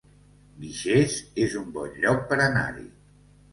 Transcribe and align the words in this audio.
Guixers 0.63 1.19
es 1.45 1.55
un 1.61 1.69
bon 1.77 1.93
lloc 2.07 2.27
per 2.35 2.43
anar-hi 2.49 2.91